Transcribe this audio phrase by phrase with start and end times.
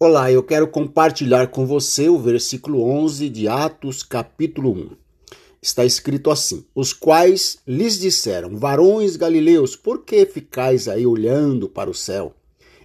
[0.00, 4.90] Olá, eu quero compartilhar com você o versículo 11 de Atos, capítulo 1.
[5.60, 11.90] Está escrito assim: Os quais lhes disseram, varões galileus, por que ficais aí olhando para
[11.90, 12.32] o céu?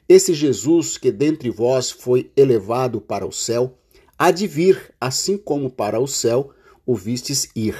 [0.10, 3.78] Esse Jesus que dentre vós foi elevado para o céu,
[4.18, 6.50] há de vir, assim como para o céu
[6.84, 7.76] o vistes ir.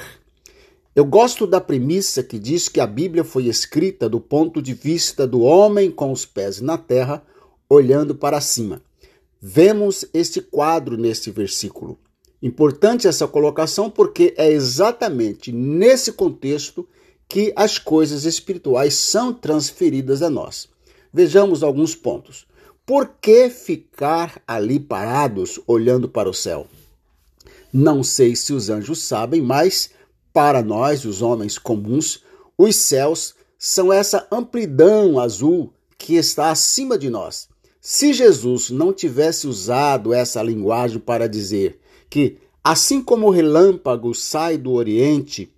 [0.94, 5.26] Eu gosto da premissa que diz que a Bíblia foi escrita do ponto de vista
[5.26, 7.20] do homem com os pés na terra,
[7.68, 8.80] olhando para cima.
[9.46, 11.98] Vemos este quadro neste versículo.
[12.40, 16.88] Importante essa colocação porque é exatamente nesse contexto
[17.28, 20.66] que as coisas espirituais são transferidas a nós.
[21.12, 22.46] Vejamos alguns pontos.
[22.86, 26.66] Por que ficar ali parados olhando para o céu?
[27.70, 29.90] Não sei se os anjos sabem, mas
[30.32, 32.24] para nós, os homens comuns,
[32.56, 37.52] os céus são essa amplidão azul que está acima de nós.
[37.86, 44.56] Se Jesus não tivesse usado essa linguagem para dizer que, assim como o relâmpago sai
[44.56, 45.52] do Oriente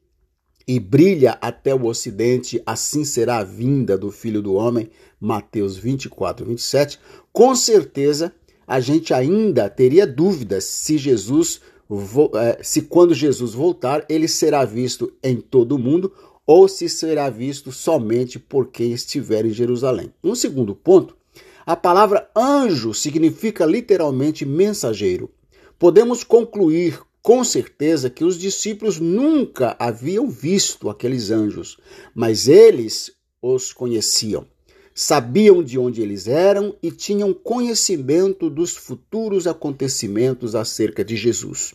[0.67, 6.45] e brilha até o Ocidente, assim será a vinda do Filho do Homem, Mateus 24,
[6.45, 6.99] 27,
[7.33, 8.35] com certeza
[8.67, 15.13] a gente ainda teria dúvidas se Jesus, eh, se quando Jesus voltar, ele será visto
[15.23, 16.13] em todo o mundo
[16.45, 20.13] ou se será visto somente por quem estiver em Jerusalém.
[20.25, 21.15] Um segundo ponto
[21.67, 25.29] a palavra anjo significa literalmente mensageiro.
[25.77, 31.77] Podemos concluir com certeza que os discípulos nunca haviam visto aqueles anjos,
[32.15, 33.11] mas eles
[33.43, 34.47] os conheciam.
[34.95, 41.75] Sabiam de onde eles eram e tinham conhecimento dos futuros acontecimentos acerca de Jesus.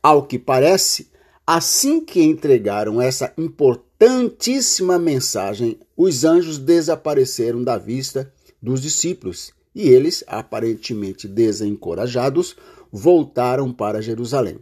[0.00, 1.10] Ao que parece,
[1.44, 8.32] assim que entregaram essa importantíssima mensagem, os anjos desapareceram da vista
[8.66, 12.56] dos discípulos, e eles, aparentemente desencorajados,
[12.90, 14.58] voltaram para Jerusalém.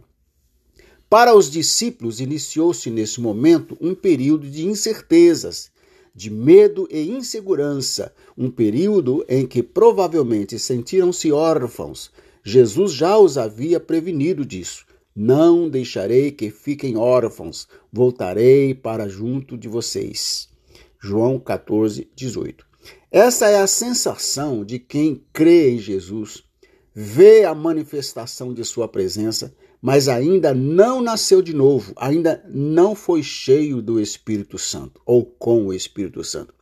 [1.09, 5.71] Para os discípulos, iniciou-se nesse momento um período de incertezas,
[6.13, 12.11] de medo e insegurança, um período em que provavelmente sentiram-se órfãos.
[12.43, 14.85] Jesus já os havia prevenido disso.
[15.15, 20.47] Não deixarei que fiquem órfãos, voltarei para junto de vocês.
[21.01, 22.74] João 14, 18.
[23.11, 26.43] Essa é a sensação de quem crê em Jesus,
[26.93, 33.21] vê a manifestação de sua presença, mas ainda não nasceu de novo, ainda não foi
[33.21, 36.53] cheio do Espírito Santo ou com o Espírito Santo.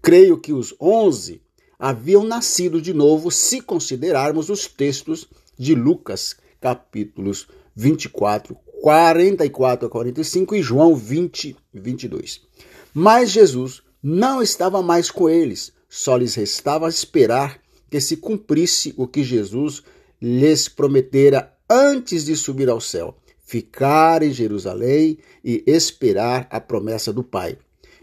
[0.00, 1.42] Creio que os onze
[1.78, 10.54] haviam nascido de novo se considerarmos os textos de Lucas, capítulos 24, 44 a 45
[10.54, 12.42] e João 20, 22.
[12.92, 19.06] Mas Jesus não estava mais com eles, só lhes restava esperar que se cumprisse o
[19.06, 19.82] que Jesus
[20.20, 27.22] lhes prometera antes de subir ao céu: ficar em Jerusalém e esperar a promessa do
[27.22, 27.58] Pai.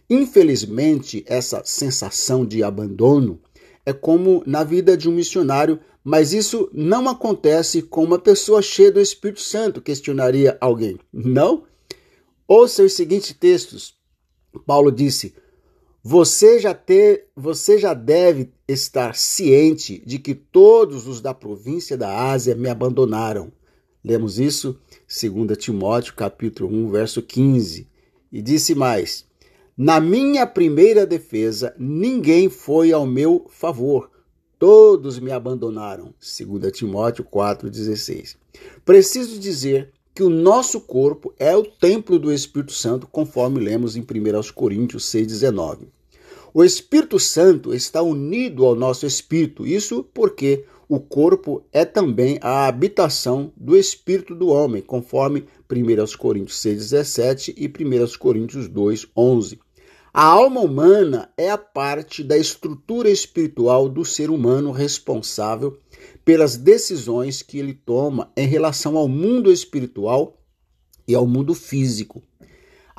[0.10, 3.40] Infelizmente, essa sensação de abandono
[3.86, 8.92] é como na vida de um missionário, mas isso não acontece com uma pessoa cheia
[8.92, 10.98] do Espírito Santo, questionaria alguém.
[11.12, 11.64] Não?
[12.48, 13.96] Ouça os seguintes textos.
[14.66, 15.34] Paulo disse:
[16.10, 22.32] você já, ter, você já deve estar ciente de que todos os da província da
[22.32, 23.52] Ásia me abandonaram.
[24.02, 27.90] Lemos isso 2 Timóteo capítulo 1, verso 15.
[28.32, 29.26] E disse mais:
[29.76, 34.10] Na minha primeira defesa, ninguém foi ao meu favor.
[34.58, 36.14] Todos me abandonaram.
[36.22, 38.38] 2 Timóteo 4,16.
[38.86, 44.02] Preciso dizer que o nosso corpo é o templo do Espírito Santo, conforme lemos em
[44.02, 45.97] 1 Coríntios 6,19.
[46.60, 52.66] O Espírito Santo está unido ao nosso espírito, isso porque o corpo é também a
[52.66, 59.60] habitação do espírito do homem, conforme 1 Coríntios 6,17 e 1 Coríntios 2,11.
[60.12, 65.78] A alma humana é a parte da estrutura espiritual do ser humano responsável
[66.26, 70.42] pelas decisões que ele toma em relação ao mundo espiritual
[71.08, 72.24] e ao mundo físico.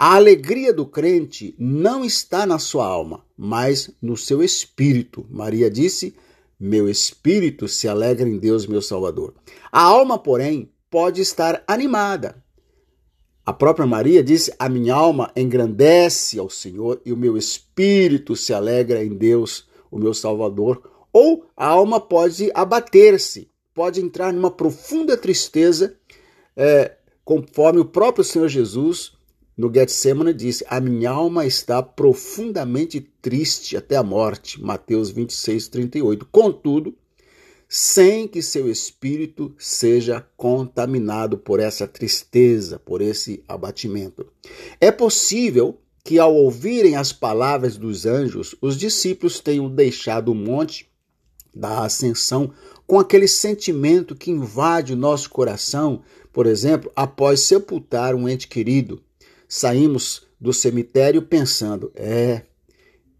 [0.00, 5.27] A alegria do crente não está na sua alma, mas no seu espírito.
[5.29, 6.15] Maria disse:
[6.59, 9.35] Meu espírito se alegra em Deus, meu Salvador.
[9.73, 12.41] A alma, porém, pode estar animada.
[13.45, 18.55] A própria Maria disse: A minha alma engrandece ao Senhor e o meu espírito se
[18.55, 20.81] alegra em Deus, o meu Salvador.
[21.12, 25.97] Ou a alma pode abater-se, pode entrar numa profunda tristeza,
[26.56, 29.18] é, conforme o próprio Senhor Jesus
[29.59, 34.63] no Getsemane disse: A minha alma está profundamente triste até a morte.
[34.63, 36.27] Mateus 26, 38.
[36.31, 36.95] Contudo,
[37.69, 44.25] sem que seu espírito seja contaminado por essa tristeza, por esse abatimento.
[44.81, 50.89] É possível que, ao ouvirem as palavras dos anjos, os discípulos tenham deixado o monte
[51.53, 52.53] da ascensão
[52.87, 56.01] com aquele sentimento que invade o nosso coração,
[56.33, 59.03] por exemplo, após sepultar um ente querido.
[59.49, 62.43] Saímos do cemitério pensando: é,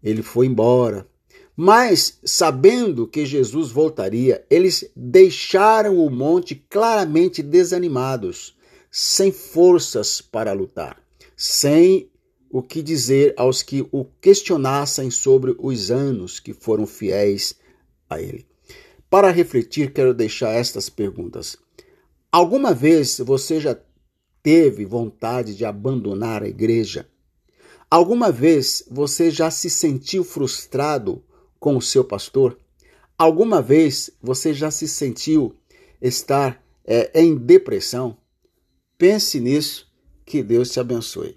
[0.03, 1.07] ele foi embora,
[1.61, 8.55] mas, sabendo que Jesus voltaria, eles deixaram o monte claramente desanimados,
[8.89, 11.03] sem forças para lutar,
[11.35, 12.09] sem
[12.49, 17.55] o que dizer aos que o questionassem sobre os anos que foram fiéis
[18.09, 18.47] a ele.
[19.09, 21.57] Para refletir, quero deixar estas perguntas.
[22.31, 23.77] Alguma vez você já
[24.41, 27.07] teve vontade de abandonar a igreja?
[27.89, 31.23] Alguma vez você já se sentiu frustrado
[31.59, 32.57] com o seu pastor?
[33.17, 35.55] Alguma vez você já se sentiu
[36.01, 38.17] estar é, em depressão?
[38.97, 39.91] Pense nisso,
[40.25, 41.35] que Deus te abençoe.